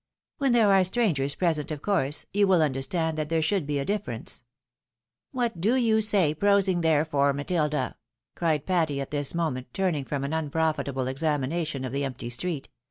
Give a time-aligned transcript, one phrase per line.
[0.39, 3.85] When there are strangers present, of course, you will understand that there should be a
[3.85, 4.43] difference."
[5.31, 7.97] "What do you stay prosing there for, Matilda?"
[8.35, 12.67] cried Patty at this moment, turning from an unprofitable examina tion of the empty street.